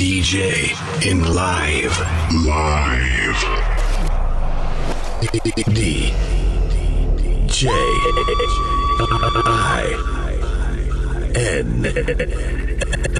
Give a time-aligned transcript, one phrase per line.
[0.00, 0.72] DJ
[1.06, 1.92] in live.
[2.46, 3.40] Live.
[5.74, 6.14] D.
[7.46, 7.68] J.
[9.44, 9.92] I.
[11.34, 11.84] N.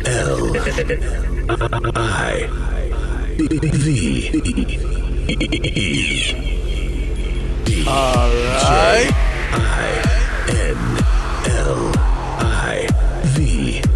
[0.06, 0.56] L.
[1.96, 2.48] I.
[3.36, 3.88] V.
[5.76, 6.34] E.
[7.86, 9.12] All right.
[9.52, 9.92] I
[10.48, 10.80] N
[11.44, 11.92] L
[12.40, 12.88] I
[13.36, 13.89] V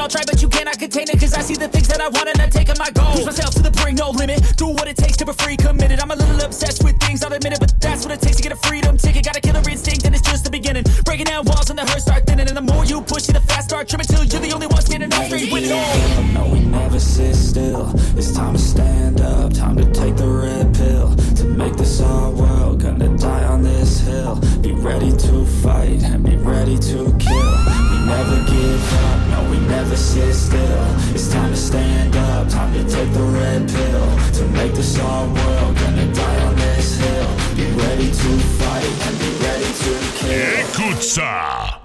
[0.00, 1.20] can all try, but you cannot contain it.
[1.20, 3.12] Cause I see the things that I want and I take on my goal.
[3.12, 4.40] Push myself to the brink, no limit.
[4.56, 6.00] Do what it takes to be free, committed.
[6.00, 7.60] I'm a little obsessed with things, I'll admit it.
[7.60, 9.24] But that's what it takes to get a freedom ticket.
[9.24, 10.84] Got a killer instinct, and it's just the beginning.
[11.04, 12.48] Breaking down walls and the hurt start thinning.
[12.48, 15.12] And the more you push the fast start trimming till you're the only one standing
[15.12, 16.22] up straight with it all.
[16.32, 17.92] No, we never sit still.
[18.16, 21.14] It's time to stand up, time to take the red pill.
[21.36, 24.36] To make this our world, gonna die on this hill.
[24.62, 27.69] Be ready to fight and be ready to kill.
[28.10, 30.86] Never give up, no, we never sit still.
[31.14, 34.06] It's time to stand up, time to take the red pill.
[34.38, 37.30] To make this our world, gonna die on this hill.
[37.56, 40.30] Be ready to fight and be ready to kill.
[40.60, 41.76] Escucha.
[41.76, 41.79] It's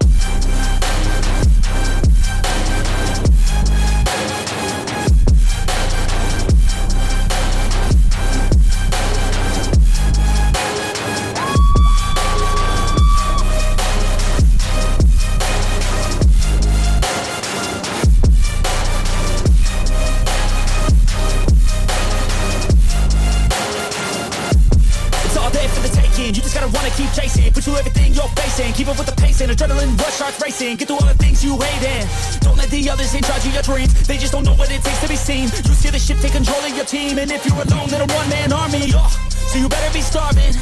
[27.76, 28.72] Everything you're facing.
[28.72, 30.76] Keep up with the pace and adrenaline rush starts racing.
[30.76, 32.08] Get through all the things you hate in.
[32.40, 33.92] Don't let the others in charge of your dreams.
[34.08, 35.44] They just don't know what it takes to be seen.
[35.44, 38.08] You see the ship take control of your team, and if you're alone, then a
[38.12, 38.90] one man army.
[38.96, 39.12] Oh,
[39.52, 40.56] so you better be starving,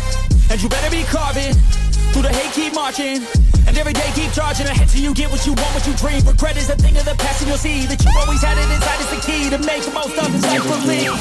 [0.51, 1.55] and you better be carving.
[2.13, 3.23] Through the hate, keep marching.
[3.67, 6.21] And every day keep charging ahead till you get what you want, what you dream.
[6.27, 8.69] Regret is a thing of the past, and you'll see that you always had it
[8.75, 9.01] inside.
[9.01, 11.15] It's the key to make the most of this life believe.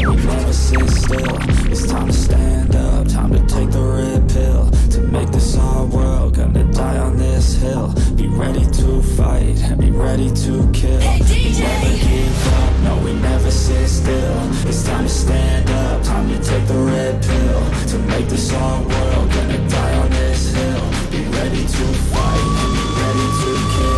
[0.00, 1.36] No, never sit still.
[1.70, 4.75] It's time to stand up, time to take the red pill.
[5.16, 7.94] Make this our world, gonna die on this hill.
[8.16, 11.00] Be ready to fight and be ready to kill.
[11.00, 14.68] We never give up, no, we never sit still.
[14.68, 17.62] It's time to stand up, time to take the red pill.
[17.92, 20.84] To make this our world, gonna die on this hill.
[21.10, 23.95] Be ready to fight and be ready to kill.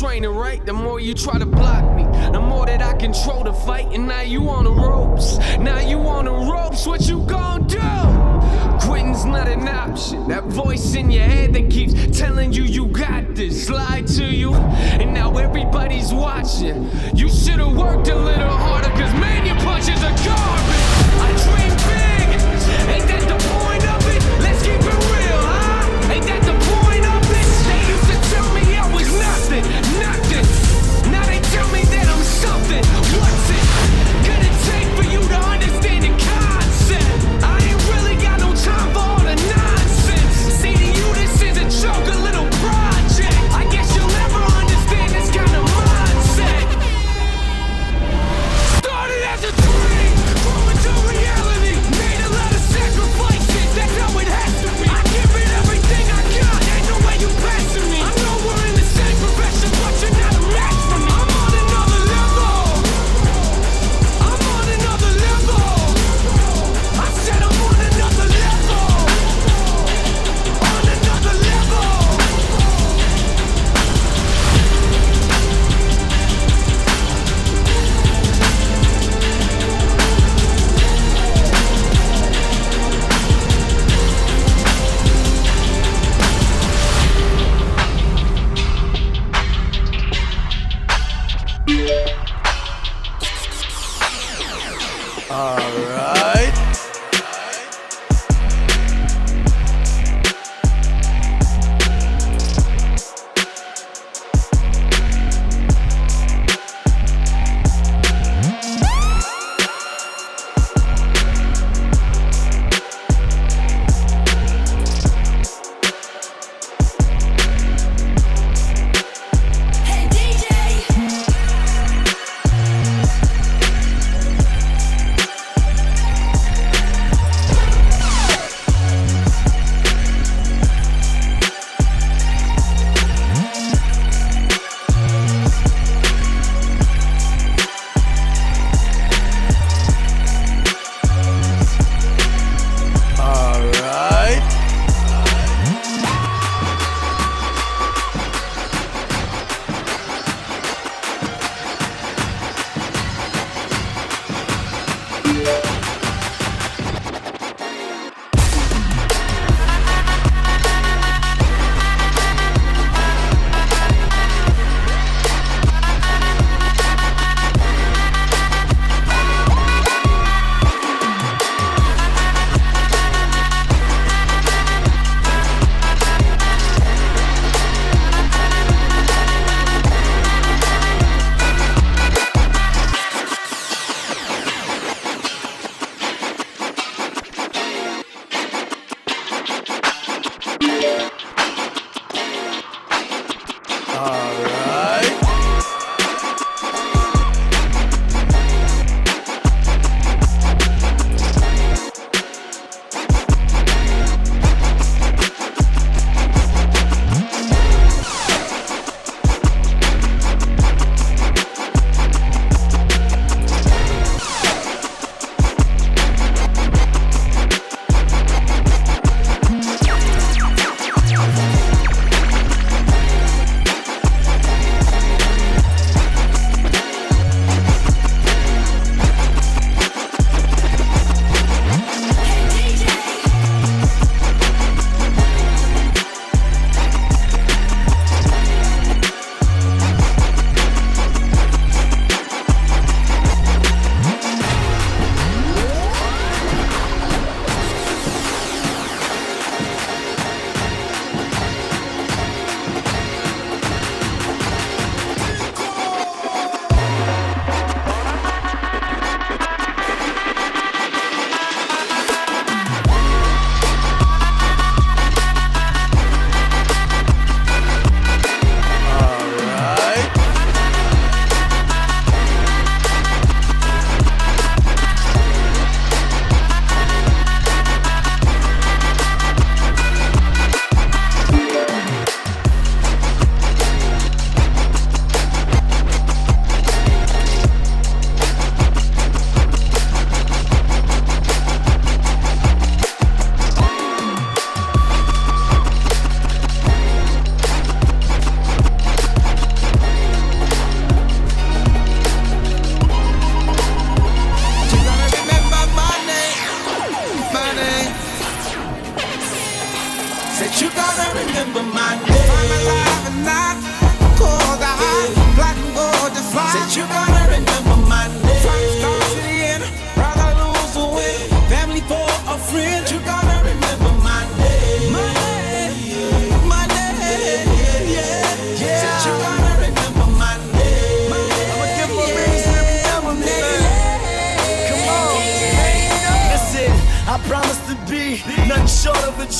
[0.00, 0.64] Training, right?
[0.64, 3.86] The more you try to block me, the more that I control the fight.
[3.92, 5.36] And now you on the ropes.
[5.58, 6.86] Now you on the ropes.
[6.86, 8.86] What you gonna do?
[8.86, 10.26] Quitting's not an option.
[10.28, 14.54] That voice in your head that keeps telling you you got this lie to you.
[14.54, 16.88] And now everybody's watching.
[17.14, 20.86] You should've worked a little harder, cause man, your punches are garbage.
[21.26, 21.69] I dream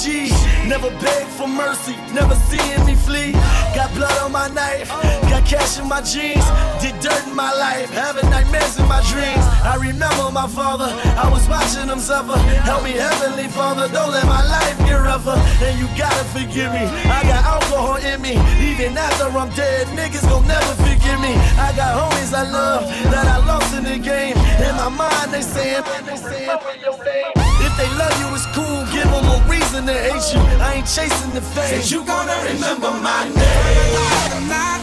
[0.01, 0.33] She
[0.67, 3.33] never begged for mercy, never seeing me flee.
[3.77, 4.89] Got blood on my knife,
[5.29, 6.41] got cash in my jeans.
[6.81, 9.45] Did dirt in my life, having nightmares in my dreams.
[9.61, 10.89] I remember my father,
[11.21, 12.39] I was watching him suffer.
[12.65, 15.37] Help me, Heavenly Father, don't let my life get rougher.
[15.61, 18.41] And you gotta forgive me, I got alcohol in me.
[18.73, 21.37] Even after I'm dead, niggas gon' never forgive me.
[21.61, 24.37] I got homies I love that I lost in the game.
[24.65, 25.85] In my mind, they saying,
[27.61, 28.70] if they love you, it's cool
[29.23, 30.41] no reason to hate you.
[30.61, 31.83] I ain't chasing the fame.
[31.83, 34.37] Said you gonna remember my name.
[34.37, 34.81] I'm not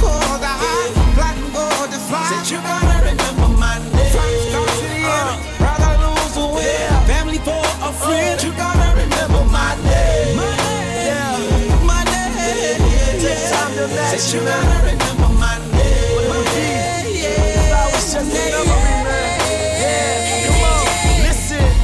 [0.00, 2.24] cold, I hide, black and gold is fly.
[2.30, 4.12] Said you gonna remember my name.
[4.14, 6.64] From start to the uh, rather lose or win.
[6.64, 7.06] Yeah.
[7.06, 8.40] Family for a friend.
[8.40, 10.36] Uh, you gonna remember my name.
[10.36, 11.86] My name, yeah.
[11.86, 12.34] my name.
[12.36, 13.16] Yeah.
[13.18, 13.46] Yeah.
[13.46, 13.86] Yeah.
[13.86, 14.18] to.
[14.18, 15.19] Said you gonna remember.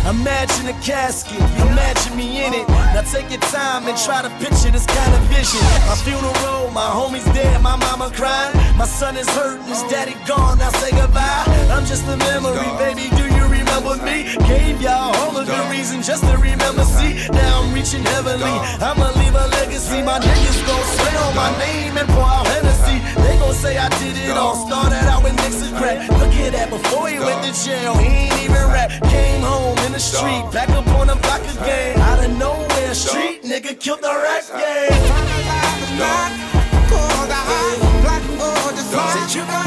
[0.08, 2.68] Imagine a casket, imagine me in it.
[2.68, 5.58] Now take your time and try to picture this kind of vision.
[5.90, 8.54] My funeral, my homie's dead, my mama crying.
[8.78, 11.44] My son is hurt, his daddy gone, now say goodbye.
[11.74, 13.35] I'm just a memory, baby, do you
[13.76, 14.24] remember me?
[14.46, 17.28] Gave y'all all of the reason just to remember, see.
[17.30, 20.02] Now I'm reaching heavenly, I'ma leave a legacy.
[20.02, 22.98] My niggas gon' swear on my name and pour out Hennessy.
[23.22, 26.08] They gon' say I did it all, started out with Nixon crack.
[26.08, 28.90] Look at that, before he went to jail, he ain't even rap.
[29.10, 32.00] Came home in the street, back up on the block again.
[32.00, 34.96] Out of nowhere, street nigga killed the rap game.
[38.96, 39.65] Said you gotta remember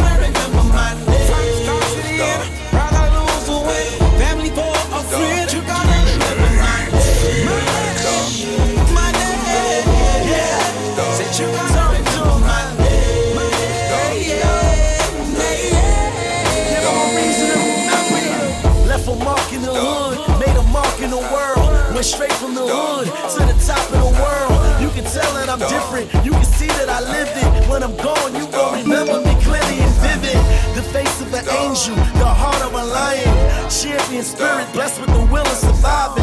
[22.70, 24.60] hood to the top of the world.
[24.82, 26.08] You can tell that I'm different.
[26.26, 27.70] You can see that I lived it.
[27.70, 30.40] When I'm gone, you gon' remember me clearly and vivid.
[30.76, 33.34] The face of an angel, the heart of a lion.
[33.70, 36.19] Champion spirit, blessed with the will of surviving.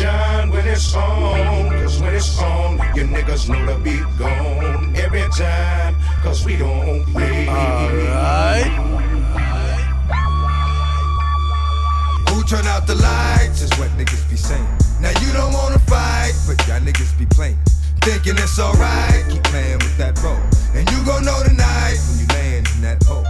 [0.00, 1.70] No sunshine when it's on.
[1.70, 4.94] Cause when it's on, you niggas know the beat gone.
[4.96, 7.46] Every time, cause we don't play.
[12.28, 14.66] Who turn out the lights is what niggas be saying.
[15.00, 17.58] Now you don't wanna fight, but y'all niggas be playing.
[18.02, 20.38] Thinking it's alright, keep playing with that role.
[20.74, 23.26] And you gon' know tonight when you land in that hole.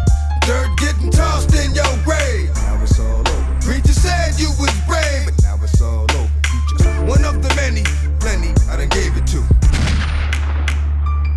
[0.46, 2.48] Dirt getting tossed in your grave.
[2.54, 3.60] Now it's all over.
[3.60, 4.72] Preacher said you was
[8.78, 9.42] done gave it to.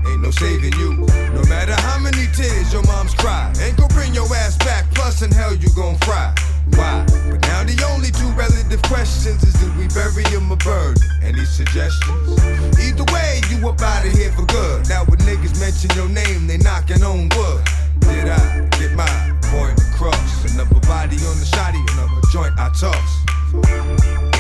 [0.10, 0.94] Ain't no saving you.
[1.34, 3.52] No matter how many tears your mom's cry.
[3.62, 6.34] Ain't gon' bring your ass back, plus in hell you gon' fry.
[6.78, 7.04] Why?
[7.30, 10.96] But now the only two relative questions is did we bury him or burn?
[11.24, 12.38] Any suggestions?
[12.78, 14.88] Either way, you up out of here for good.
[14.88, 17.62] Now when niggas mention your name, they knocking on wood.
[18.02, 19.10] Did I get my
[19.50, 20.54] point across?
[20.54, 23.12] Another body on the shoddy, another joint I toss.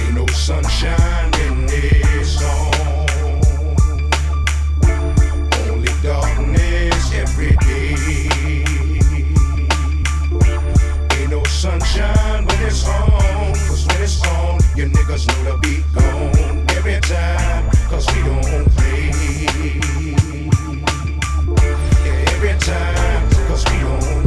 [0.05, 2.70] Ain't no sunshine when it's on.
[11.61, 13.53] Sunshine when it's on.
[13.67, 16.65] Cause when it's on, you niggas know the beat gone.
[16.75, 19.11] Every time, cause we don't play.
[22.33, 24.20] Every time, cause we don't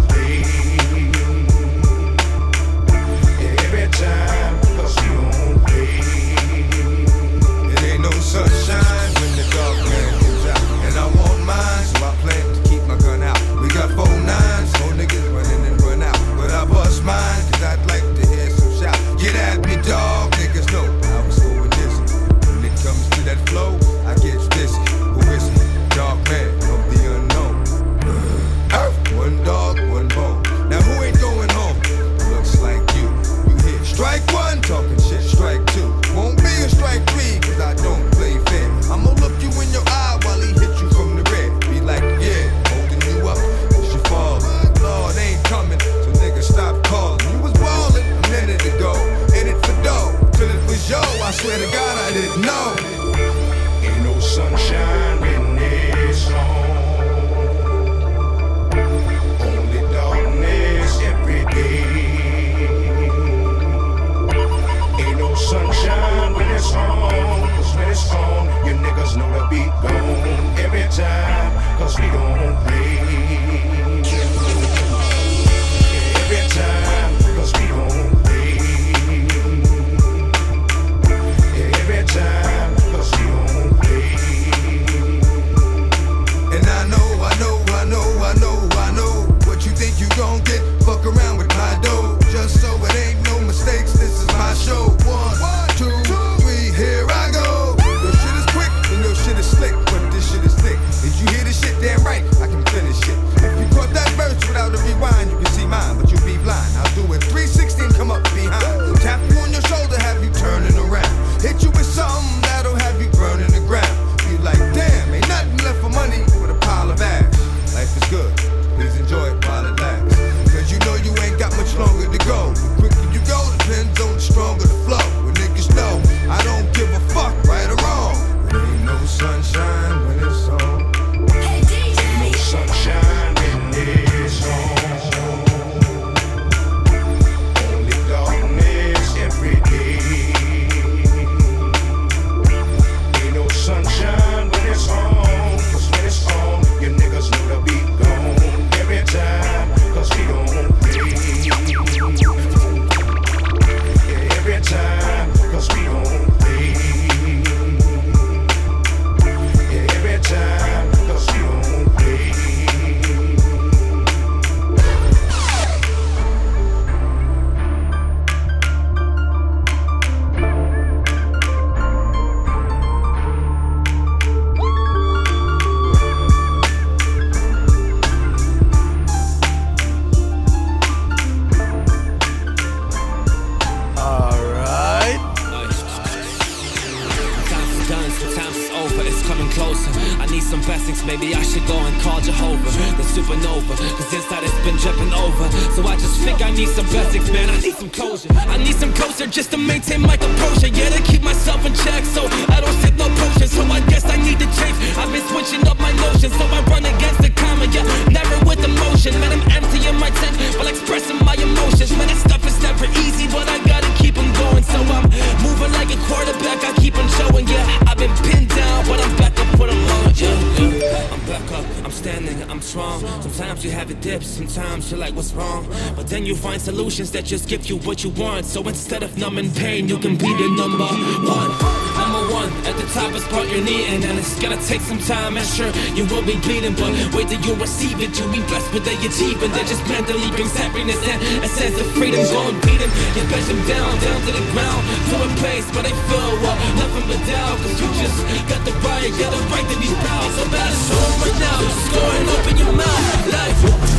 [228.05, 228.45] you want.
[228.45, 230.85] So instead of numbing pain, you can be the number
[231.25, 231.51] one.
[231.97, 235.37] Number one at the top is what you're needing, and it's gonna take some time.
[235.41, 238.13] And sure, you will be bleeding, but wait till you receive it.
[238.19, 241.89] You'll be blessed with the achievement that just mentally brings happiness and a sense of
[241.97, 242.21] freedom.
[242.29, 245.89] Don't beat him, you push him down, down to the ground, to a place where
[245.89, 247.57] they feel well, nothing but doubt.
[247.65, 248.19] Cause you just
[248.53, 250.29] got the right, got the right to be proud.
[250.37, 253.33] So better show right now, just go and open your mouth.
[253.33, 253.94] Life.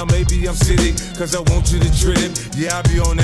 [0.00, 2.32] now maybe I'm city, cause I want you to trip.
[2.56, 3.19] Yeah, I be on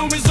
[0.00, 0.29] real results.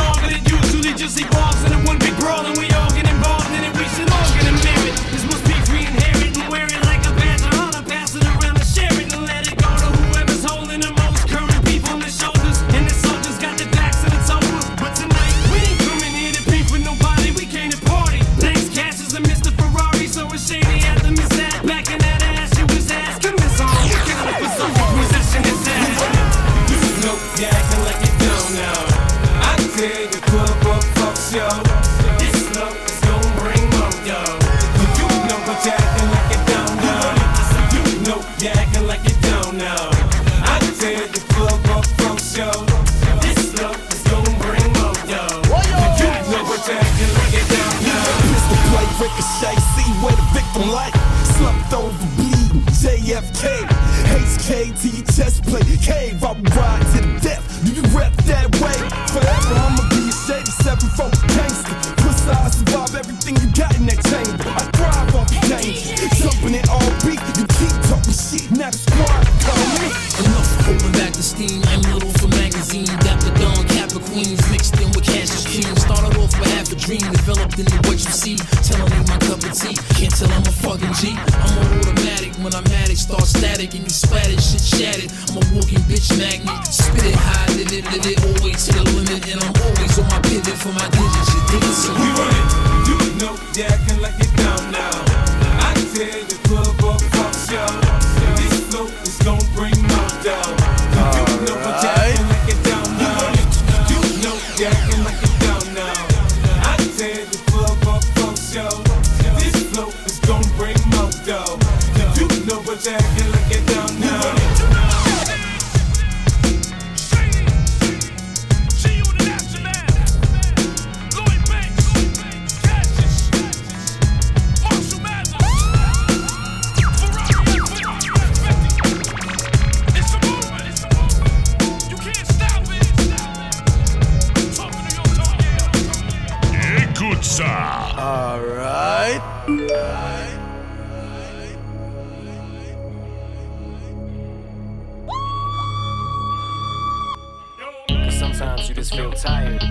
[148.80, 149.62] just feel tired,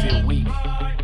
[0.00, 0.46] feel weak.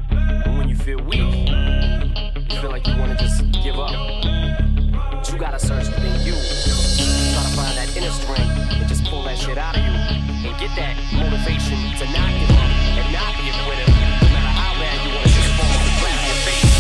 [0.09, 3.91] And when you feel weak, you feel like you wanna just give up.
[3.91, 6.39] But you gotta search within you.
[7.35, 9.95] Try to find that inner strength and just pull that shit out of you.
[10.47, 12.71] And get that motivation to not give up
[13.03, 13.87] and not be a quitter.
[14.23, 15.75] No matter how bad you wanna just fall
[16.23, 16.71] your face.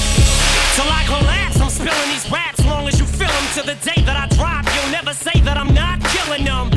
[0.76, 3.66] Till I collapse, I'm spilling these raps long as you feel them.
[3.66, 6.75] The day that I drop, you'll never say that I'm not killing them.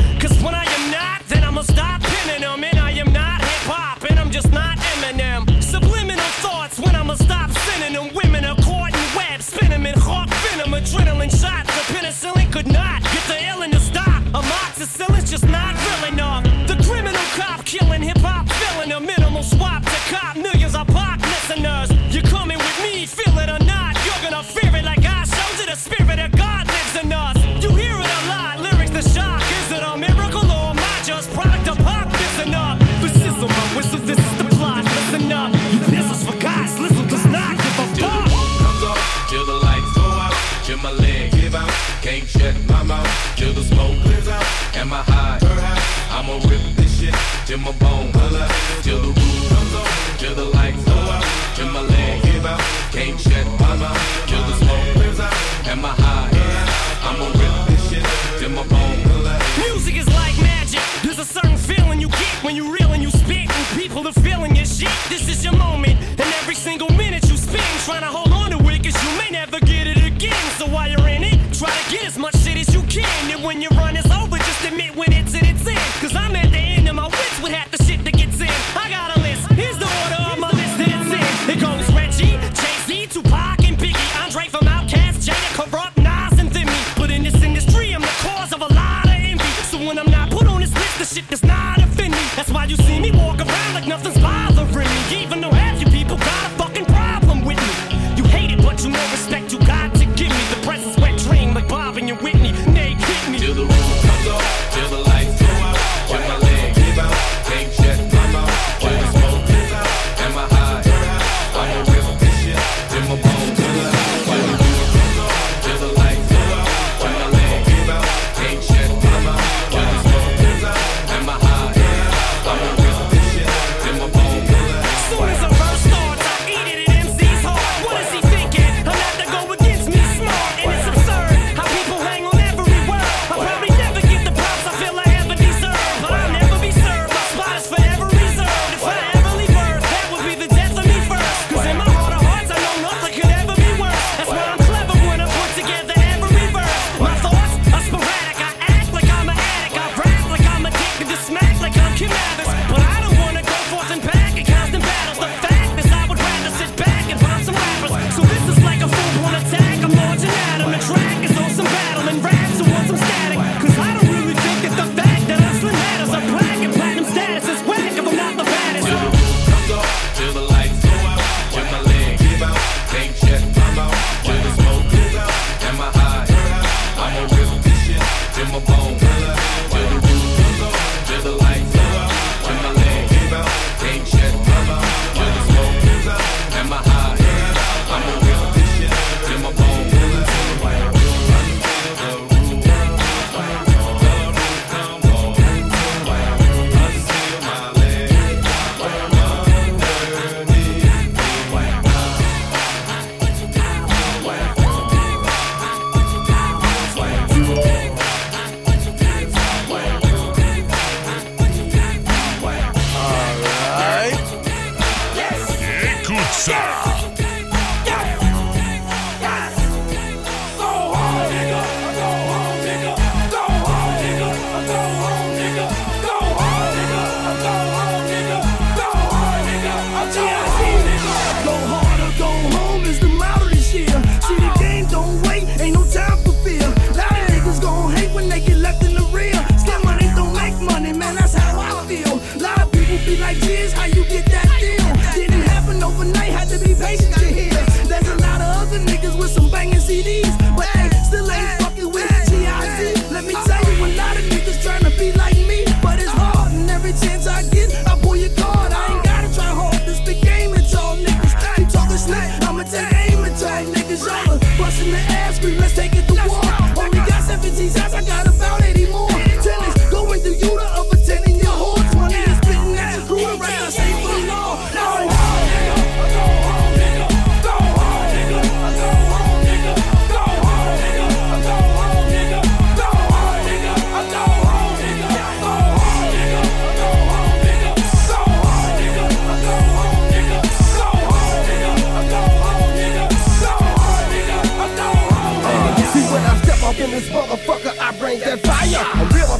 [246.50, 247.62] To be patient to hear.
[247.86, 251.92] There's a lot of other niggas with some banging CDs, but they still ain't fucking
[251.92, 253.14] with G.I.Z.
[253.14, 256.10] Let me tell you, a lot of niggas trying to be like me, but it's
[256.10, 258.72] hard, and every chance I get, I pull your card.
[258.72, 261.34] I ain't gotta try hard, this big game and y'all niggas.
[261.54, 264.02] Keep talking slick, I'ma take aim at y'all niggas.
[264.02, 266.42] Y'all are busting the ass, scream, let's take it to war.
[266.82, 268.26] Only got 17 shots, I got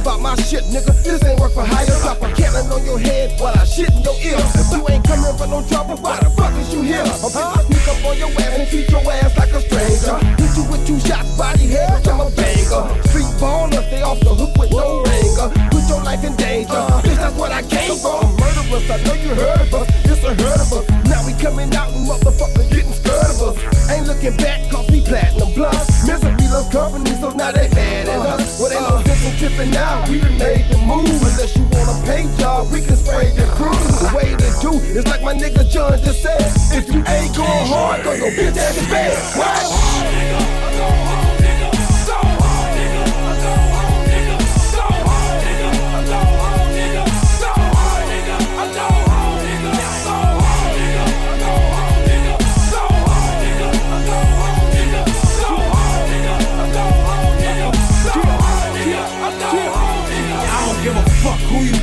[0.01, 0.91] about my shit, nigga.
[1.03, 1.85] This ain't work for hire.
[2.01, 4.41] Drop a cannon on your head while I shit in your ear.
[4.57, 7.05] If you ain't coming for no trouble, why the fuck is you here?
[7.05, 10.17] I'm finna sneak up on your ass and treat your ass like a stranger.
[10.41, 12.83] Hit you with two shots, body head, I'm a banger.
[13.05, 15.47] Street baller, stay off the hook with no ringer.
[15.69, 16.73] Put your life in danger.
[16.73, 18.25] Uh, bitch, that's what I came for.
[18.41, 19.87] Murderers, I know you heard of us.
[20.05, 20.85] It's a herd of us.
[21.05, 23.80] Now we coming out and motherfuckers getting scared of us.
[23.91, 26.07] Ain't looking back, cause we platinum plus.
[26.07, 28.59] Misery loves company, so now they mad at us.
[28.59, 30.07] Well, ain't no sense in tripping now.
[30.09, 31.11] We done made the move.
[31.11, 33.75] Unless you want a pay job, we can spray your crew.
[33.99, 36.39] The way to do is like my nigga John just said.
[36.71, 39.17] If you ain't going hard, go your bitch ass in bed.
[39.35, 41.30] What?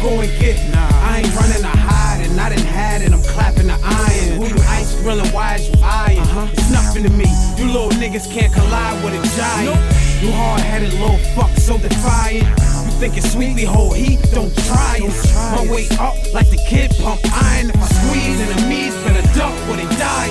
[0.01, 0.57] Go and get.
[0.75, 3.13] I ain't running to hide and I done had it.
[3.13, 4.41] I'm clapping the iron.
[4.41, 5.29] Who you ice grilling?
[5.33, 6.23] Why is you eyeing?
[6.53, 7.27] It's nothing to me.
[7.57, 9.79] You little niggas can't collide with a giant.
[10.23, 12.47] You hard headed little fuck, so defiant.
[12.47, 15.15] You think it's sweet, we hold heat, don't try it.
[15.55, 17.71] My way up like the kid pump iron.
[17.71, 20.31] If I squeeze enemies, better duck or they die.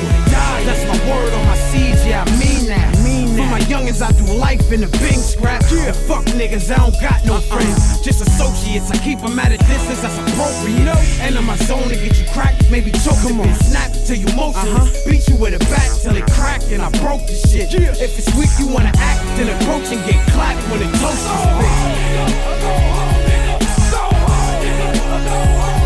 [0.67, 2.91] That's my word on my seeds, yeah, I mean that.
[3.37, 5.63] For my youngins, I do life in a bing scrap.
[6.05, 8.01] Fuck niggas, I don't got no friends.
[8.01, 10.87] Just associates, I keep them at a distance, that's appropriate.
[11.19, 14.27] And in my zone to get you cracked, maybe choke them and snap till you
[14.35, 14.75] motion.
[15.09, 17.73] Beat you with a bat till it crack and I broke the shit.
[17.73, 17.91] Yeah.
[17.97, 21.17] If it's weak, you wanna act, then approach and get clapped when it closes.
[21.17, 21.31] So
[22.67, 23.59] hard, nigga,
[23.91, 25.27] so the toast is big.
[25.27, 25.76] Man,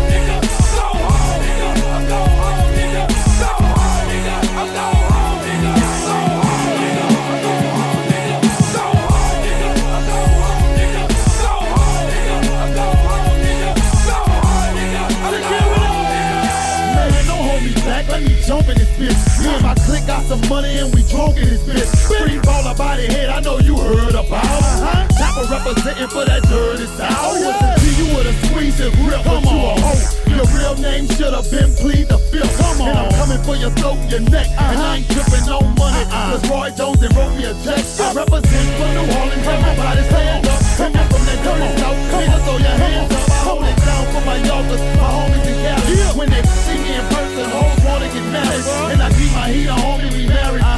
[19.02, 19.44] this.
[19.44, 21.90] Me and my clique got some money and we drunk in this bitch.
[22.06, 24.44] Free baller body head, I know you heard about.
[24.44, 25.11] Uh-huh.
[25.48, 27.18] Chopper representing for that dirty south.
[27.18, 27.74] Oh, yeah.
[27.82, 30.02] See you with a squeeze and grip, Come but you a hoe.
[30.30, 32.54] Your real name should have been plead the fifth.
[32.58, 32.88] Come on.
[32.88, 34.46] And I'm coming for your throat, your neck.
[34.54, 36.04] And I ain't tripping no money.
[36.06, 37.82] Cause Roy Jones and wrote me a check.
[37.82, 40.60] I represent for New Orleans, everybody stand up.
[40.78, 41.98] Come on from that dirty south.
[42.12, 43.26] Niggas throw your hands up.
[43.42, 46.18] Hold it down for my youngers, my homies in Cali.
[46.18, 48.66] When they see me in person, hoes wanna get married.
[48.94, 50.71] And I keep my heat on, homie, we married.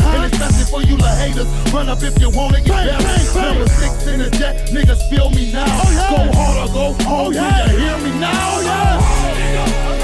[0.74, 1.72] And it's nothing for you little haters.
[1.72, 3.34] Run up if you wanna get buried.
[3.34, 5.66] Number six in the jet, niggas feel me now.
[6.10, 8.60] Go hard or go home, do you hear me now?
[9.34, 10.03] They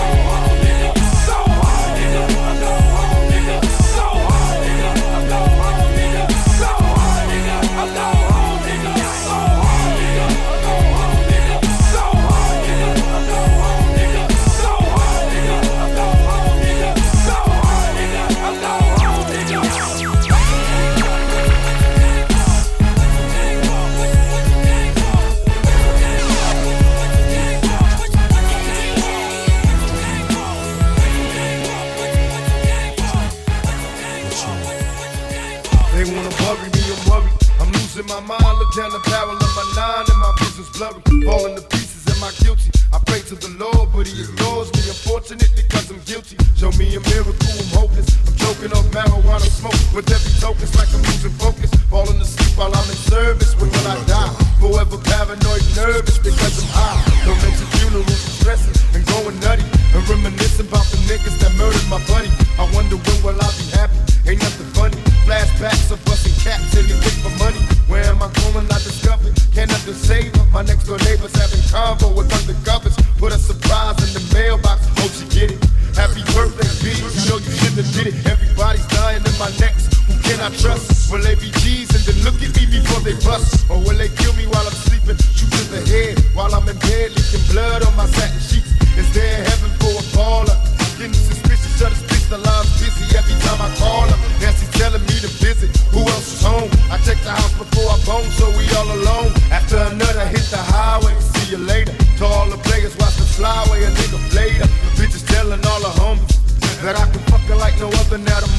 [38.76, 41.02] down the barrel of my nine and my vision's blurry.
[41.26, 42.70] Falling to pieces, am I guilty?
[42.94, 44.86] I pray to the Lord, but he ignores me.
[44.86, 46.38] Unfortunately, cause I'm guilty.
[46.54, 48.06] Show me a miracle, I'm hopeless.
[48.30, 49.74] I'm choking off marijuana smoke.
[49.90, 51.70] With every token, it's like I'm losing focus.
[51.90, 53.58] Falling asleep while I'm in service.
[53.58, 54.34] When will I die?
[54.62, 57.26] Forever paranoid, nervous because I'm high.
[57.26, 59.66] Don't mention funerals, stressing and going nutty.
[59.98, 62.30] And reminiscing about the niggas that murdered my buddy.
[62.54, 63.98] I wonder when will I be happy?
[64.30, 64.98] Ain't nothing funny.
[65.26, 67.79] Flashbacks of busting caps and they for money.
[67.90, 68.70] Where am I going?
[68.70, 69.34] I discovered.
[69.50, 70.46] Cannot save her.
[70.54, 72.94] My next door neighbor's having convo with undercovers.
[73.18, 74.86] Put a surprise in the mailbox.
[75.02, 75.58] Hope she get it.
[75.98, 77.02] Happy birthday, bitch.
[77.02, 78.16] You know you shouldn't have did it.
[78.30, 79.90] Everybody's dying in my next.
[80.06, 81.10] Who can I trust?
[81.10, 83.66] Will they be G's and then look at me before they bust?
[83.68, 85.18] Or will they kill me while I'm sleeping?
[85.34, 88.70] Shoot in the head while I'm in bed, leaking blood on my satin sheets.
[88.94, 89.79] Is there heaven?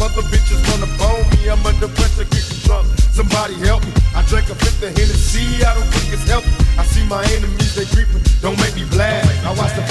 [0.01, 0.25] Other.
[0.33, 1.49] Bitches wanna bone me.
[1.49, 2.87] I'm under pressure, getting drunk.
[3.13, 3.93] Somebody help me.
[4.15, 5.63] I drank a fifth of Hennessy.
[5.63, 6.51] I don't think it's healthy.
[6.77, 8.21] I see my enemies, they creeping.
[8.41, 9.29] Don't make me blast.
[9.45, 9.85] I watch the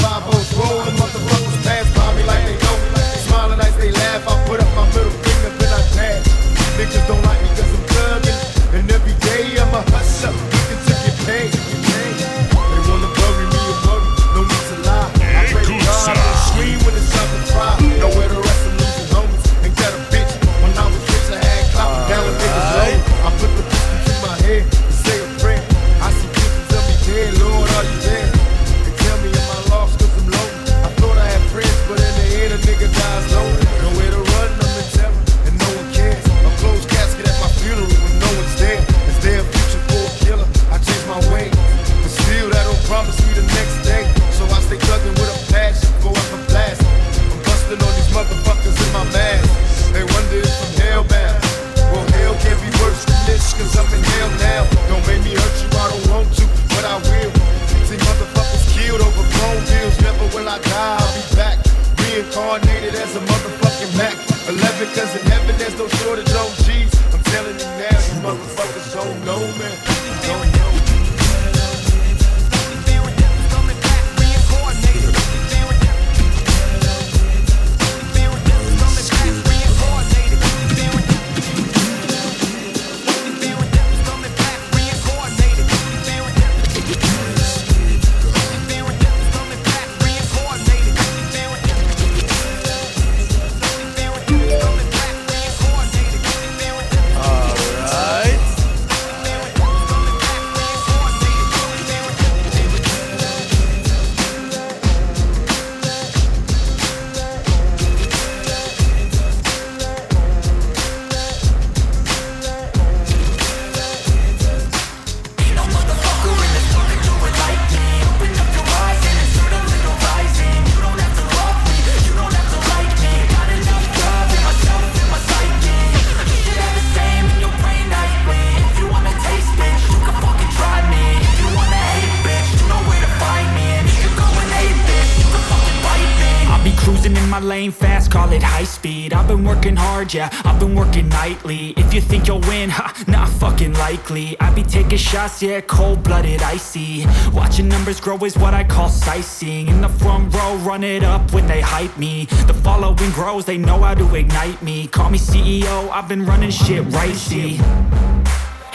[140.15, 141.75] yeah, I've been working nightly.
[141.77, 144.39] If you think you'll win, ha, not fucking likely.
[144.41, 147.07] I be taking shots, yeah, cold blooded, icy.
[147.33, 149.69] Watching numbers grow is what I call sightseeing.
[149.69, 152.27] In the front row, run it up when they hype me.
[152.47, 154.87] The following grows, they know how to ignite me.
[154.87, 157.59] Call me CEO, I've been running shit right, see.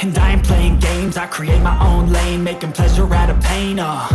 [0.02, 3.80] And I ain't playing games, I create my own lane, making pleasure out of pain,
[3.80, 4.08] uh.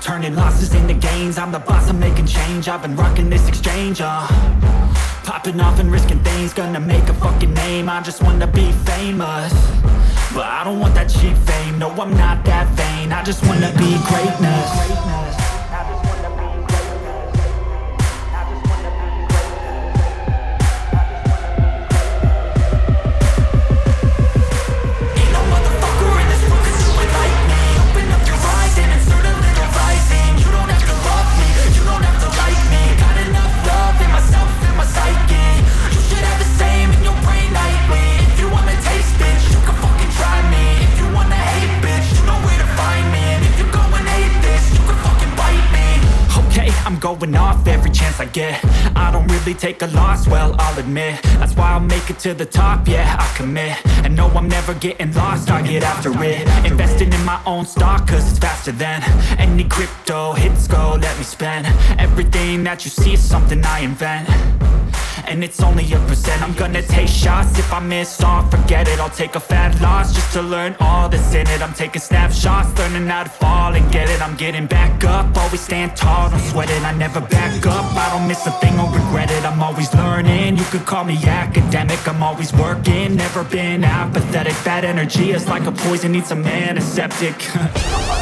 [0.00, 2.68] Turning losses into gains, I'm the boss, I'm making change.
[2.68, 4.81] I've been rocking this exchange, uh.
[5.24, 7.88] Popping off and risking things, gonna make a fucking name.
[7.88, 9.52] I just wanna be famous.
[10.34, 13.12] But I don't want that cheap fame, no, I'm not that vain.
[13.12, 15.31] I just wanna be greatness.
[48.32, 48.58] I.
[48.96, 51.20] I don't really take a loss, well, I'll admit.
[51.38, 53.76] That's why I'll make it to the top, yeah, I commit.
[54.04, 56.48] And no, I'm never getting lost, I get after it.
[56.64, 59.02] Investing in my own stock, cause it's faster than
[59.38, 60.98] any crypto hits go.
[61.00, 61.66] Let me spend
[61.98, 64.28] everything that you see is something I invent.
[65.32, 66.42] And it's only a percent.
[66.42, 67.58] I'm gonna take shots.
[67.58, 69.00] If I miss all, forget it.
[69.00, 71.62] I'll take a fat loss just to learn all that's in it.
[71.62, 74.20] I'm taking snapshots, learning how to fall and get it.
[74.20, 76.82] I'm getting back up, always stand tall, don't sweat it.
[76.82, 79.42] I never back up, I don't miss a thing or regret it.
[79.46, 82.06] I'm always learning, you could call me academic.
[82.06, 84.52] I'm always working, never been apathetic.
[84.66, 87.38] Bad energy is like a poison, needs some antiseptic.
[87.38, 88.18] Pray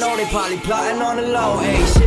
[0.00, 1.58] Know they probably plotting on the low.
[1.58, 2.03] Hey, shit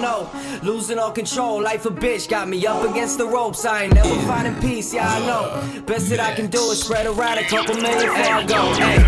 [0.00, 0.30] know.
[0.62, 3.64] Losing all control, life a bitch got me up against the ropes.
[3.64, 5.82] I ain't never finding peace, yeah, I know.
[5.82, 8.74] Best that I can do is spread around a couple million before I go.
[8.74, 8.98] Hey,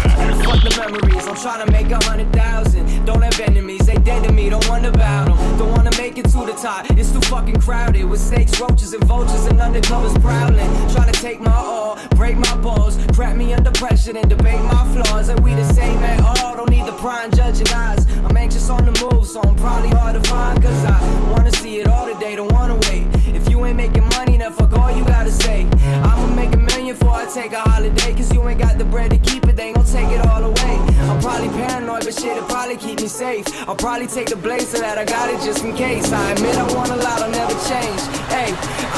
[0.45, 3.05] fuck the memories, I'm trying to make a hundred thousand.
[3.05, 5.59] Don't have enemies, they dead to me, don't wonder about them.
[5.59, 8.05] Don't wanna make it to the top, it's too fucking crowded.
[8.05, 10.69] With snakes, roaches, and vultures, and undercovers prowling.
[10.93, 14.85] Trying to take my all, break my balls, crap me under pressure, and debate my
[14.93, 15.29] flaws.
[15.29, 18.07] And we the same at all, don't need the prime judging eyes.
[18.25, 20.63] I'm anxious on the move, so I'm probably hard to find.
[20.63, 23.07] Cause I wanna see it all today, don't wanna wait.
[23.35, 25.67] If you ain't making money, then fuck all you gotta say.
[26.03, 28.15] I'ma make a million before I take a holiday.
[28.15, 30.43] Cause you ain't got the bread to keep it, they ain't gon' take it all
[30.43, 30.77] away.
[31.11, 33.47] I'm probably paranoid, but shit, it'll probably keep me safe.
[33.69, 36.13] I'll probably take the blade so that I got it just in case.
[36.13, 38.01] I admit I want a lot, I'll never change.
[38.29, 38.51] Hey,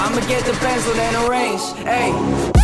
[0.02, 1.62] I'ma get the pencil then arrange.
[1.84, 2.61] Hey.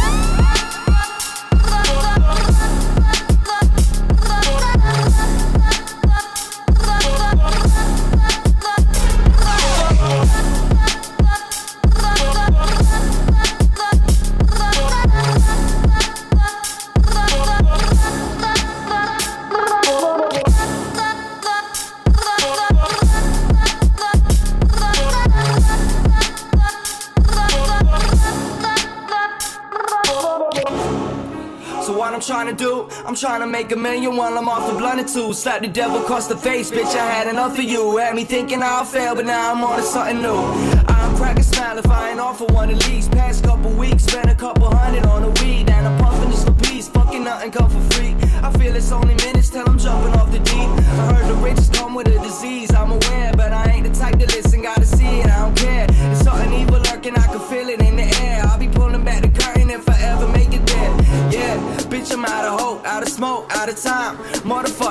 [33.58, 35.32] Make a million while I'm off the blunt or two.
[35.32, 36.94] Slap the devil across the face, bitch.
[36.94, 37.96] I had enough of you.
[37.96, 40.38] Had me thinking I'll fail, but now I'm on to something new.
[40.86, 43.08] I'm cracking smile if I ain't off for one of these.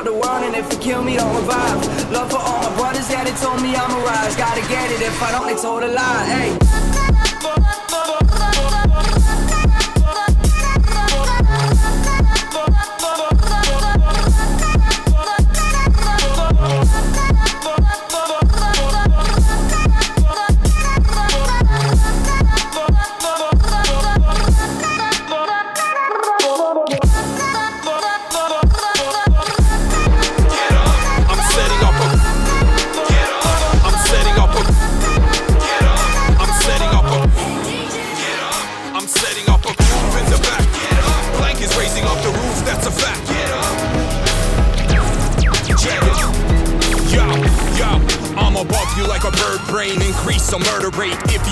[0.08, 2.12] The world, and if you kill me, don't revive.
[2.12, 4.36] Love for all my brothers, yeah, they told me I'm a rise.
[4.38, 6.26] Gotta get it, if I don't, they told a lie.
[6.26, 7.17] Hey.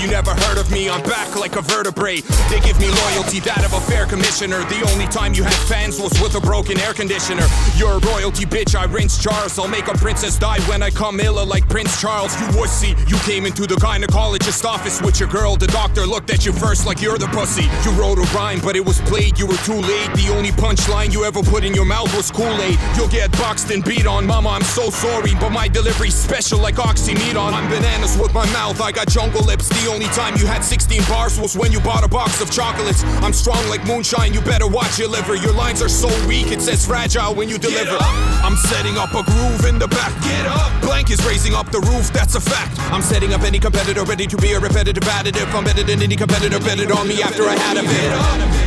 [0.00, 2.20] You never heard of me, I'm back like a vertebrae.
[2.50, 4.64] They give me loyalty, that of a fair commissioner.
[4.64, 7.46] The only time you had fans was with a broken air conditioner.
[7.76, 9.58] You're a royalty bitch, I rinse jars.
[9.58, 12.34] I'll make a princess die when I come illa like Prince Charles.
[12.40, 15.56] You wussy, you came into the gynecologist office with your girl.
[15.56, 17.68] The doctor looked at you first like you're the pussy.
[17.84, 20.10] You wrote a rhyme, but it was played, you were too late.
[20.14, 22.78] The only punchline you ever put in your mouth was Kool-Aid.
[22.96, 25.32] You'll get boxed and beat on, mama, I'm so sorry.
[25.40, 27.54] But my delivery's special like oxymeat on.
[27.54, 29.68] I'm bananas with my mouth, I got jungle lips.
[29.86, 33.04] The only time you had 16 bars was when you bought a box of chocolates.
[33.22, 35.36] I'm strong like moonshine, you better watch your liver.
[35.36, 37.96] Your lines are so weak, it says fragile when you deliver.
[38.00, 40.10] I'm setting up a groove in the back.
[40.24, 40.82] Get up!
[40.82, 42.80] Blank is raising up the roof, that's a fact.
[42.90, 45.54] I'm setting up any competitor ready to be a repetitive additive.
[45.54, 48.10] I'm better than any competitor, betted on me after I had a bit.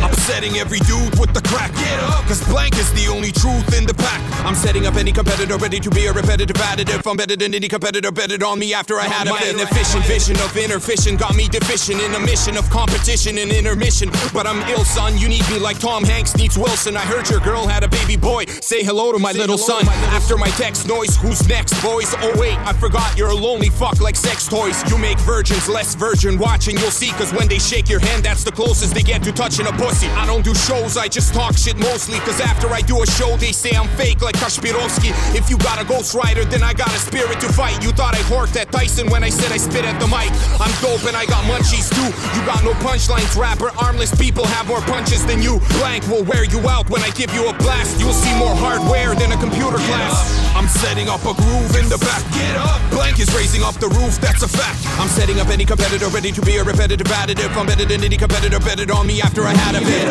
[0.02, 1.74] Upsetting every dude with the crack.
[1.74, 2.24] Get up!
[2.32, 4.22] Cause blank is the only truth in the pack.
[4.46, 7.06] I'm setting up any competitor ready to be a repetitive additive.
[7.06, 9.56] I'm better than any competitor, betted on me after I had a bit.
[9.56, 14.10] Inefficient vision of inner fishing got me deficient in a mission of competition and intermission.
[14.34, 15.18] But I'm ill, son.
[15.18, 16.98] You need me like Tom Hanks needs Wilson.
[16.98, 18.46] I heard your girl had a baby boy.
[18.62, 19.88] Say hello to my little son.
[20.12, 22.14] After my text noise, who's next, boys?
[22.20, 24.78] Oh wait, I forgot you're a lonely fuck like sex toys.
[24.90, 27.12] You make virgins less virgin watching, you'll see.
[27.12, 30.08] Cause when they shake your hand, that's the closest they get to touching a pussy.
[30.10, 32.20] I don't do shows, I just talk shit mostly.
[32.20, 35.12] Cause after I do a show, they say I'm fake like Kashpirovsky.
[35.36, 37.84] If you got a ghost rider, then I got a spirit to fight.
[37.84, 40.32] You thought I horked at Tyson when I said I spit at the mic.
[40.60, 42.10] I'm dope and I got munchies too.
[42.36, 43.72] You got no punchlines, rapper.
[43.78, 45.60] Armless people have more punches than you.
[45.80, 48.00] Blank will wear you out when I give you a blast.
[48.00, 50.40] You'll see more hardware than a computer class.
[50.56, 52.24] I'm setting up a groove in the back.
[52.34, 52.80] Get up.
[52.92, 54.80] Blank is raising up the roof, that's a fact.
[55.00, 57.56] I'm setting up any competitor ready to be a repetitive additive.
[57.56, 60.08] I'm better than any competitor, betted on me after I had a bit.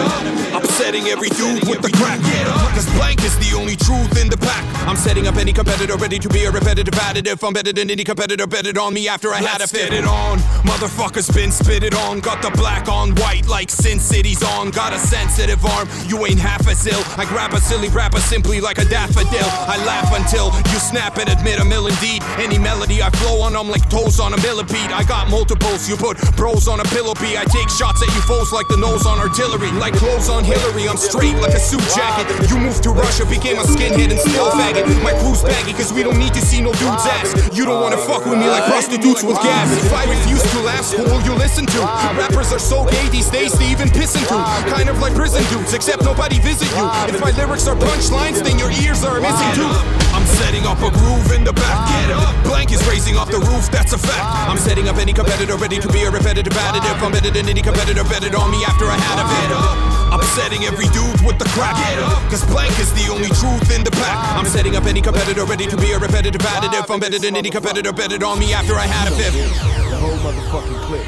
[0.54, 2.20] Upsetting every dude with the crack.
[2.74, 4.64] Cause blank is the only truth in the pack.
[4.88, 7.46] I'm setting up any competitor ready to be a repetitive additive.
[7.46, 9.90] I'm better than any competitor, betted on me after I had a fit.
[9.90, 10.38] Get it on.
[10.78, 12.20] Motherfuckers been spitted on.
[12.20, 14.70] Got the black on white like Sin City's on.
[14.70, 17.02] Got a sensitive arm, you ain't half as ill.
[17.18, 19.50] I grab a silly rapper simply like a daffodil.
[19.66, 22.22] I laugh until you snap and admit I'm ill indeed.
[22.38, 24.94] Any melody I flow on, I'm like toes on a millipede.
[24.94, 27.34] I got multiples, you put bros on a pillow beat.
[27.34, 29.72] I take shots at you foes like the nose on artillery.
[29.82, 32.30] Like clothes on Hillary, I'm straight like a suit jacket.
[32.46, 34.86] You moved to Russia, became a skinhead and still faggot.
[35.02, 37.34] My crew's baggy, cause we don't need to see no dude's ass.
[37.50, 39.74] You don't wanna fuck with me like prostitutes with gas.
[39.74, 41.80] If I refuse to laugh, who will you listen to?
[42.20, 44.36] Rappers are so gay these days, they even piss into.
[44.68, 46.84] Kind of like prison dudes, except nobody visit you.
[47.08, 49.80] If my lyrics are punchlines, then your ears are missing tooth.
[50.12, 51.78] I'm setting up a groove in the back.
[51.88, 52.32] Get up.
[52.44, 54.24] Blank is raising off the roof, that's a fact.
[54.50, 57.00] I'm setting up any competitor ready to be a repetitive additive.
[57.00, 59.76] I'm better than any competitor, betted on me after I had a bit up.
[60.20, 61.76] Upsetting every dude with the crack.
[62.30, 64.16] Cause blank is the only truth in the pack.
[64.36, 66.88] I'm setting up any competitor ready to be a repetitive additive.
[66.88, 69.87] I'm better than any competitor, betted on me after I had a fifth.
[70.08, 71.04] The whole motherfucking clip.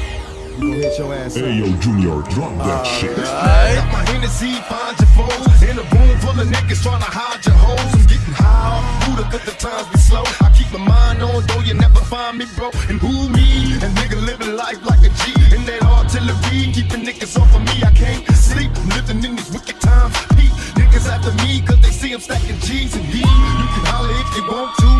[0.61, 3.17] You gon' hit your ass Hey, yo, Junior, drop that shit.
[3.17, 5.57] Got my Hennessy, find your foes.
[5.65, 7.81] In a room full of niggas trying to hide your hoes.
[7.97, 10.21] I'm getting high off Buddha, cause the times be slow.
[10.45, 12.69] I keep my mind on, though you never find me, bro.
[12.93, 13.73] And who me?
[13.81, 15.33] And nigga living life like a G.
[15.49, 17.81] And that artillery, keeping niggas off of me.
[17.81, 20.13] I can't sleep, I'm living in these wicked times.
[20.37, 23.17] Peep, niggas after me, cause they see I'm stacking G's and D.
[23.17, 24.91] You can holler if you want to.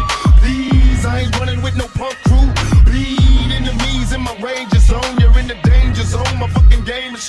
[0.41, 2.50] Please, I ain't running with no punk crew.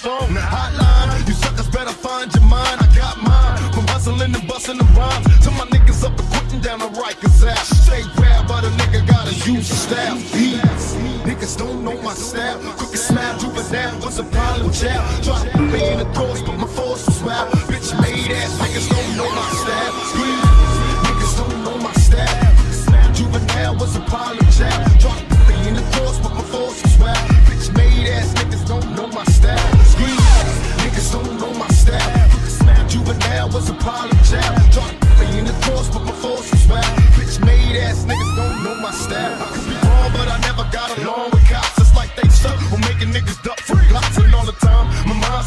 [0.01, 0.43] Game is.
[0.43, 2.81] Hotline, you suckers better find your mind.
[2.81, 5.27] I got mine from hustling and busting the rhymes.
[5.45, 7.69] To my niggas up and quitting down the Rikers ass.
[7.85, 10.17] Stay rap, but a nigga gotta use a staff.
[10.33, 10.95] Beats.
[11.29, 12.59] Niggas don't know my style.
[12.79, 15.25] Quick snap, juvenile, what's the problem, child?
[15.25, 17.53] Try to me in the doors, but my force was wild.
[17.69, 19.93] Bitch made ass niggas don't know my style.
[20.11, 20.41] Scream.
[21.05, 23.15] Niggas don't know my style.
[23.15, 24.92] Juvenile was a problem, child.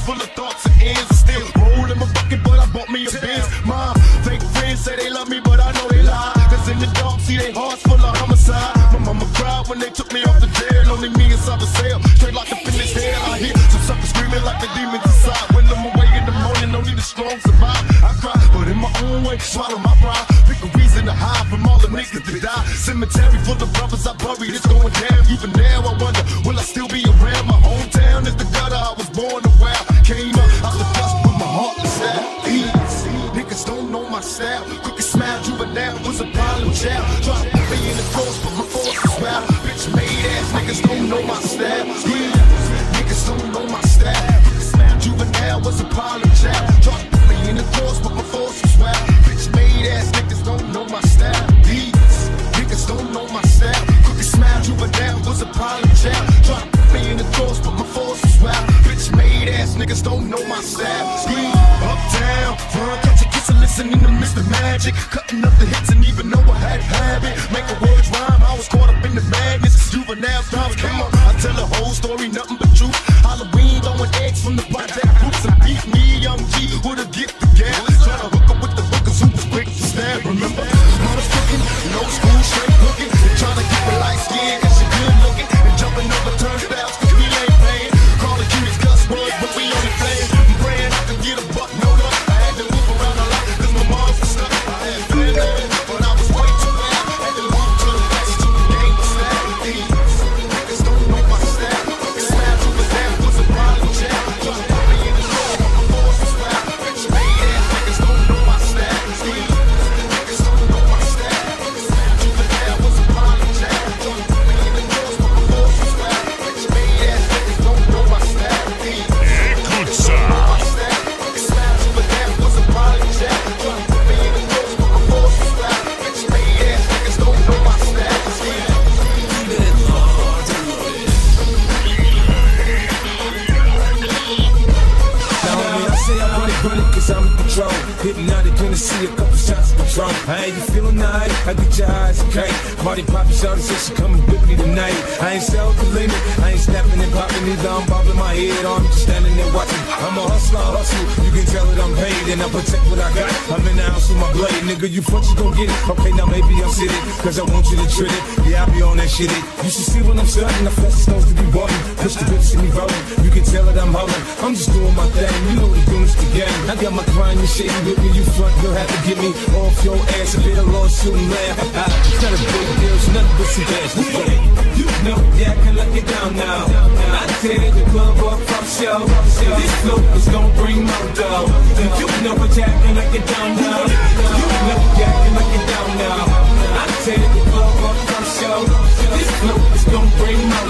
[0.05, 1.09] Full of thoughts and ends.
[1.17, 3.49] Still roll in my bucket, but I bought me a Benz.
[3.65, 3.91] My
[4.23, 6.33] fake friends say they love me, but I know they lie.
[6.49, 8.77] Cause in the dark, see they hearts full of homicide.
[8.93, 10.93] My mama cried when they took me off the jail.
[10.93, 11.99] Only me inside the cell.
[12.15, 13.17] Straight like a finish head.
[13.25, 15.45] I hear some suckers screaming like the demons inside.
[15.57, 17.81] When I'm away in the morning, only the strong survive.
[18.05, 20.25] I cry, but in my own way, swallow my pride.
[20.45, 22.65] Pick a reason to hide from all the niggas that die.
[22.77, 24.53] Cemetery full of brothers I buried.
[24.53, 25.21] It's going down.
[25.33, 27.49] Even now, I wonder, will I still be around?
[27.49, 28.45] My hometown is the
[41.09, 41.85] know my style.
[41.85, 42.31] Yeah.
[42.93, 44.99] Niggas don't know my style.
[44.99, 46.24] Juvenile was a problem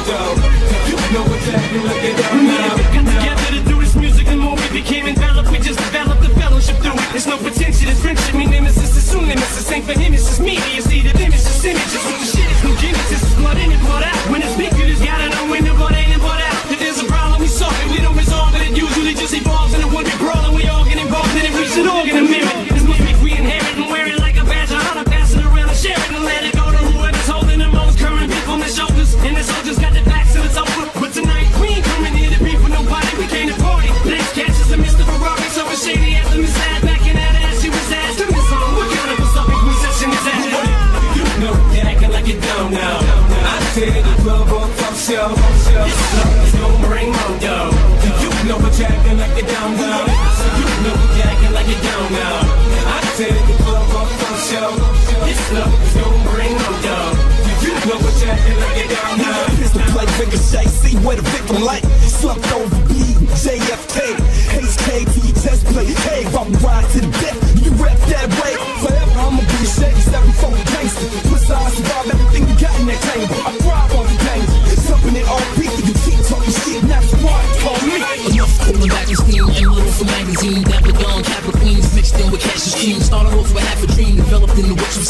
[0.07, 0.34] window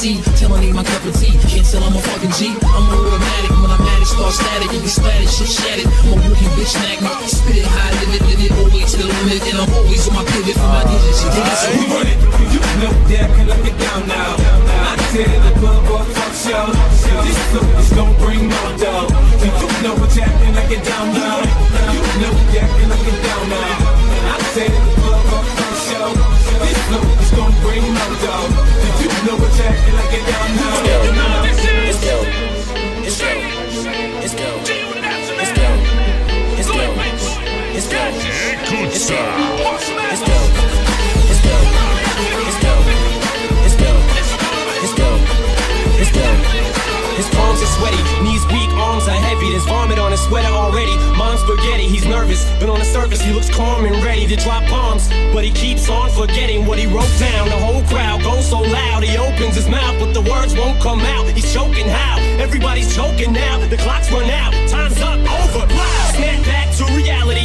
[0.06, 1.34] see till I my cup of tea.
[1.50, 2.54] Can't tell I'm a fucking G.
[2.62, 3.52] I'm automatic.
[3.62, 4.72] When I'm at it, start static.
[4.72, 5.88] You can splat it, shit shattered.
[5.88, 7.30] I'm a rookie bitch magnet.
[7.30, 7.95] Spit it hot.
[52.36, 55.10] nervous, but on the surface he looks calm and ready to drop bombs.
[55.34, 57.50] But he keeps on forgetting what he wrote down.
[57.50, 61.02] The whole crowd goes so loud, he opens his mouth, but the words won't come
[61.02, 61.28] out.
[61.30, 62.18] He's choking how?
[62.40, 63.60] Everybody's choking now.
[63.68, 65.68] The clock's run out, time's up, over.
[66.16, 67.45] Snap back to reality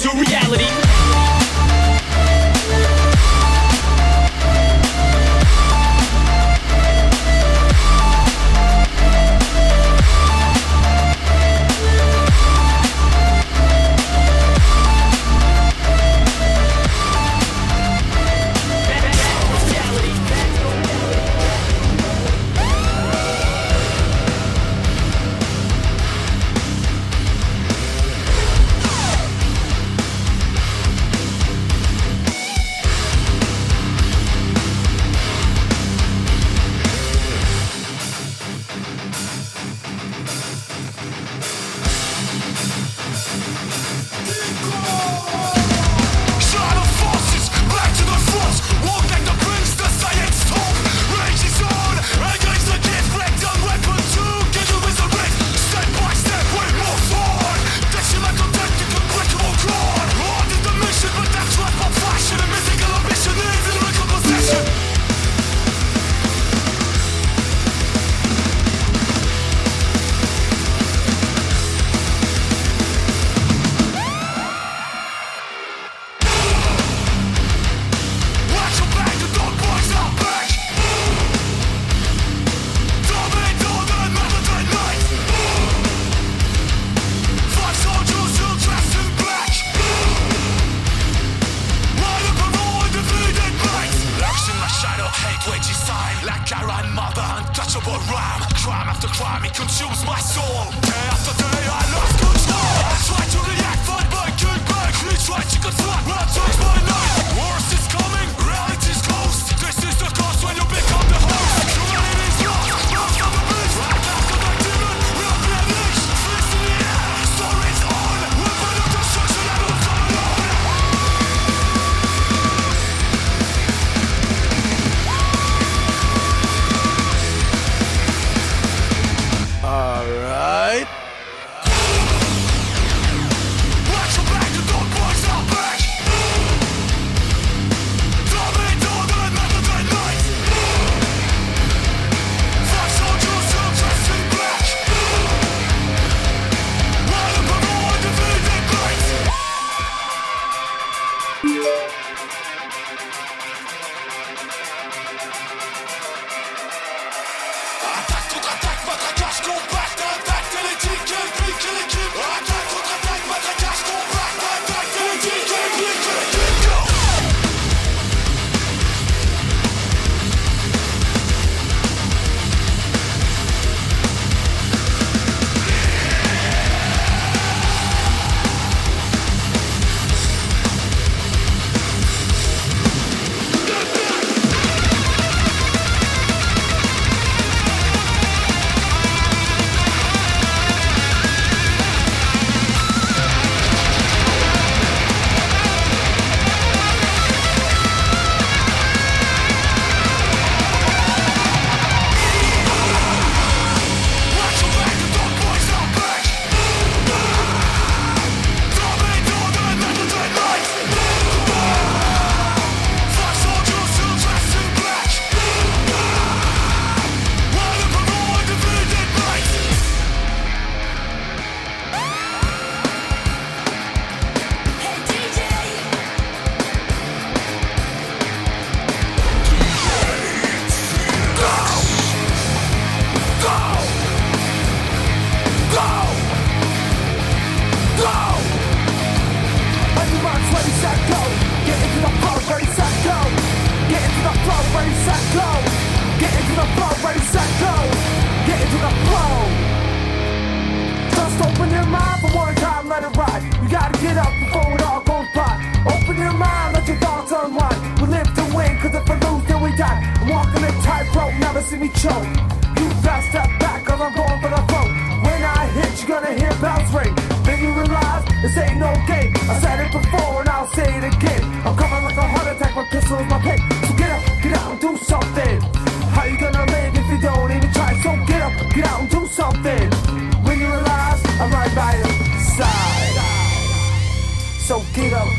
[0.00, 0.87] to reality.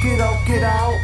[0.02, 1.00] get up, get out.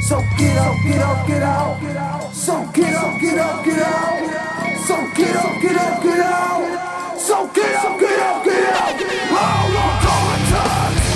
[0.00, 2.32] So get up, get up, get out.
[2.32, 4.76] So get up, get up, get out.
[4.86, 7.18] So get up, get up, get out.
[7.18, 9.00] So get up, get up, get out.
[9.30, 11.08] Roll on comatose,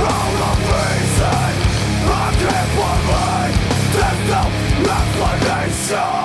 [0.00, 1.52] roll on reason.
[2.06, 3.56] I can't believe
[3.94, 4.42] there's no
[4.90, 6.23] explanation.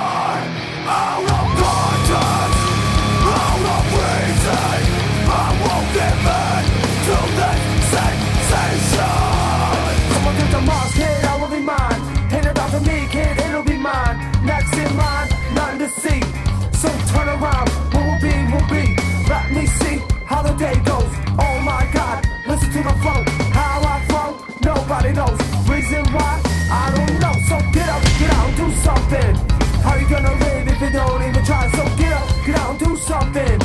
[25.10, 25.70] overdose.
[25.70, 26.42] Reason why?
[26.72, 27.34] I don't know.
[27.48, 29.36] So get up, get out, do something.
[29.82, 31.70] How you gonna live if you don't even try?
[31.72, 33.60] So get up, get out, do something.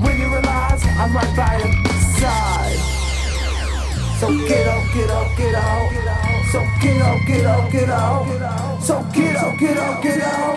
[0.00, 1.72] When you realize I'm right by your
[2.20, 2.78] side.
[4.18, 5.90] So get up, get up, get out.
[6.52, 8.82] So get up, get up, get out.
[8.82, 10.56] So get up, get up, get out.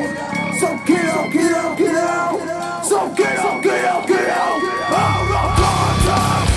[0.59, 2.83] So get up, get up, get out.
[2.83, 4.63] So get up, get up, get out.
[4.91, 6.52] Out of contact.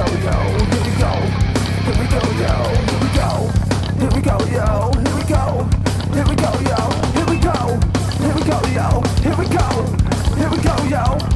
[0.00, 0.30] here we go.
[0.30, 2.48] Here we go, here
[3.00, 3.50] we go.
[3.98, 4.70] Here we go, here
[5.16, 5.68] we go.
[6.14, 7.80] Here we go, here we go.
[8.18, 8.58] Here we go,
[9.20, 9.66] here we go.
[10.36, 11.29] Here we go, yo.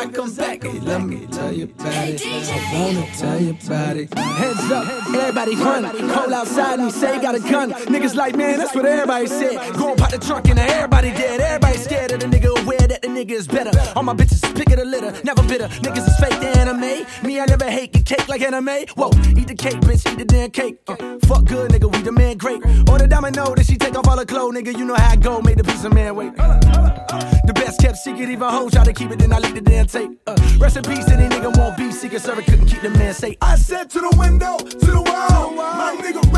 [0.00, 2.22] I come back, hey, let me tell you about it.
[2.24, 4.14] I wanna tell you about it.
[4.14, 6.08] Hands up, everybody run.
[6.08, 7.72] Call outside and he say he got a gun.
[7.72, 9.74] Niggas like, man, that's what everybody said.
[9.76, 11.42] Go and pop the trunk and everybody dead.
[11.42, 13.78] Everybody scared of the nigga, aware that the nigga is better.
[13.94, 15.68] All my bitches pick of the litter, never bitter.
[15.68, 17.04] Niggas is fake anime.
[17.22, 18.86] Me, I never hate get cake like anime.
[18.96, 20.78] Whoa, eat the cake, bitch, eat the damn cake.
[20.88, 20.96] Uh,
[21.26, 22.60] fuck good, nigga, we the man great.
[22.90, 24.76] Order domino, that she take off all her clothes, nigga.
[24.76, 26.36] You know how I go, made the piece of man wait.
[26.36, 29.86] The best kept secret, even hoes try to keep it, then I leave the damn
[29.86, 30.10] tape.
[30.26, 33.36] Uh, rest in peace, any nigga won't be secret server, couldn't keep the man safe.
[33.40, 35.54] I said to the window, to the wall.
[35.54, 36.29] My nigga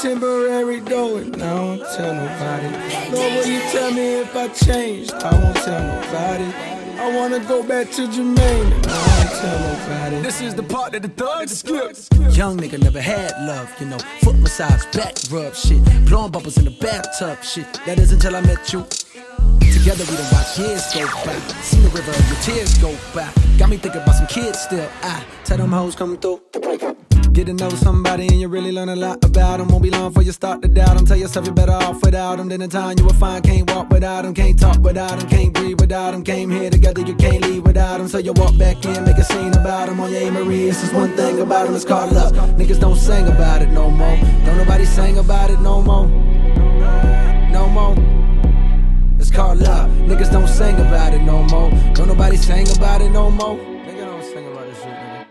[0.00, 2.68] temporary dough and I don't tell nobody.
[3.14, 5.12] Lord, will you tell me if I changed?
[5.12, 6.44] I won't tell nobody.
[6.98, 10.22] I wanna go back to Jermaine and I won't tell nobody.
[10.22, 11.96] This is the part that the thugs skip.
[12.34, 13.98] Young nigga never had love, you know.
[14.22, 15.84] Foot massage, back rub shit.
[16.06, 17.70] Blowing bubbles in the bathtub shit.
[17.84, 18.86] That is until I met you.
[19.70, 21.38] Together we done watch years go by.
[21.60, 23.30] See the river of your tears go by.
[23.58, 24.88] Got me thinking about some kids still.
[25.02, 27.09] I tell them hoes come through to break up.
[27.32, 29.68] Get to know somebody and you really learn a lot about them.
[29.68, 31.06] Won't be long before you start to doubt them.
[31.06, 32.48] Tell yourself you're better off without them.
[32.48, 35.52] Then in time you will find can't walk without them, can't talk without them, can't
[35.54, 36.24] breathe without them.
[36.24, 38.08] Came here together, you can't leave without them.
[38.08, 40.30] So you walk back in, make a scene about them on your A.
[40.32, 40.68] Marie.
[40.68, 42.32] It's just one thing about them, it's called love.
[42.32, 44.16] Niggas don't sing about it no more.
[44.44, 46.08] Don't nobody sing about it no more.
[47.52, 47.94] No more.
[49.20, 49.88] It's called love.
[49.90, 51.70] Niggas don't sing about it no more.
[51.94, 53.69] Don't nobody sing about it no more.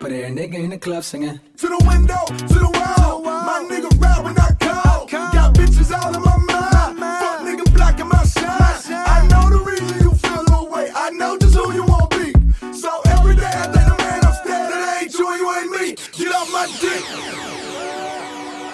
[0.02, 0.40] This shit, nigga.
[0.40, 1.40] Every nigga in the club singing.
[1.58, 3.22] To the window, to the wall.
[3.24, 5.06] My nigga ride when I call.
[5.08, 7.00] Got bitches out of my mind.
[7.00, 9.04] Fuck nigga blocking my shine.
[9.06, 10.92] I know the reason you feel the way.
[10.96, 12.34] I know just who you want to be.
[12.74, 14.70] So every day I think the man upstairs.
[14.72, 15.96] That ain't you, you ain't me.
[16.18, 17.04] Get off my dick.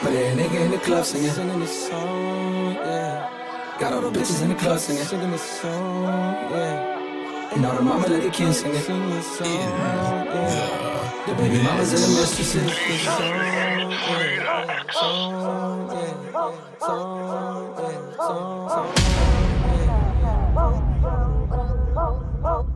[0.04, 1.32] But every nigga in the club singing.
[1.32, 3.78] Singing the song, yeah.
[3.80, 5.04] Got all the bitches in the club singing.
[5.04, 7.05] Singing the song, yeah.
[7.56, 8.86] And all the mama let the kids sing it.
[11.26, 12.72] The baby mamas and the mistresses.
[22.48, 22.75] Oh,